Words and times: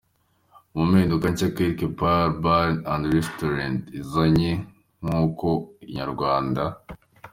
Mu 0.73 0.81
mpinduka 0.89 1.25
nshya 1.31 1.47
Quelque 1.55 1.87
part 1.99 2.29
bar 2.43 2.67
and 2.91 3.03
Restaurant 3.15 3.79
izanye 3.99 4.51
nkuko 5.03 5.47
Inyarwanda. 5.89 6.63